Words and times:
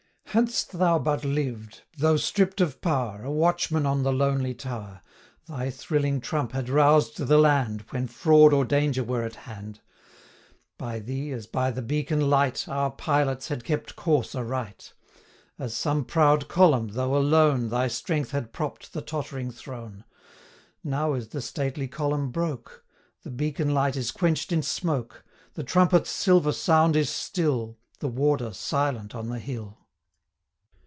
Had'st 0.33 0.71
thou 0.79 0.97
but 0.97 1.25
lived, 1.25 1.81
though 1.97 2.15
stripp'd 2.15 2.61
of 2.61 2.79
power, 2.79 3.21
A 3.25 3.29
watchman 3.29 3.85
on 3.85 4.03
the 4.03 4.13
lonely 4.13 4.53
tower, 4.53 5.01
Thy 5.45 5.69
thrilling 5.69 6.21
trump 6.21 6.53
had 6.53 6.69
roused 6.69 7.17
the 7.17 7.37
land, 7.37 7.81
When 7.89 8.07
fraud 8.07 8.53
or 8.53 8.63
danger 8.63 9.03
were 9.03 9.23
at 9.23 9.35
hand; 9.43 9.81
100 10.77 10.77
By 10.77 10.99
thee, 10.99 11.31
as 11.33 11.47
by 11.47 11.69
the 11.69 11.81
beacon 11.81 12.29
light, 12.29 12.65
Our 12.69 12.91
pilots 12.91 13.49
had 13.49 13.65
kept 13.65 13.97
course 13.97 14.33
aright; 14.33 14.93
As 15.59 15.75
some 15.75 16.05
proud 16.05 16.47
column, 16.47 16.87
though 16.93 17.13
alone, 17.17 17.67
Thy 17.67 17.89
strength 17.89 18.31
had 18.31 18.53
propp'd 18.53 18.93
the 18.93 19.01
tottering 19.01 19.51
throne: 19.51 20.05
Now 20.81 21.13
is 21.13 21.27
the 21.27 21.41
stately 21.41 21.89
column 21.89 22.31
broke, 22.31 22.85
105 23.23 23.23
The 23.23 23.31
beacon 23.31 23.73
light 23.73 23.97
is 23.97 24.11
quench'd 24.11 24.53
in 24.53 24.63
smoke, 24.63 25.25
The 25.55 25.63
trumpet's 25.65 26.09
silver 26.09 26.53
sound 26.53 26.95
is 26.95 27.09
still, 27.09 27.77
The 27.99 28.07
warder 28.07 28.53
silent 28.53 29.13
on 29.13 29.27
the 29.27 29.37
hill! 29.39 29.79